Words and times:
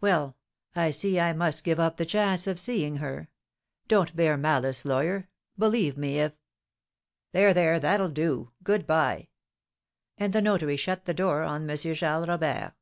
"Well, 0.00 0.36
I 0.74 0.90
see 0.90 1.20
I 1.20 1.32
must 1.32 1.62
give 1.62 1.78
up 1.78 1.96
the 1.96 2.04
chance 2.04 2.48
of 2.48 2.58
seeing 2.58 2.96
her. 2.96 3.28
Don't 3.86 4.16
bear 4.16 4.36
malice, 4.36 4.84
lawyer. 4.84 5.28
Believe 5.56 5.96
me, 5.96 6.18
if" 6.18 6.32
"There 7.32 7.54
there; 7.54 7.78
that'll 7.78 8.08
do. 8.08 8.50
Good 8.64 8.84
bye." 8.84 9.28
And 10.18 10.32
the 10.32 10.42
notary 10.42 10.76
shut 10.76 11.04
the 11.04 11.14
door 11.14 11.44
on 11.44 11.70
M. 11.70 11.76
Charles 11.76 12.26
Robert. 12.26 12.72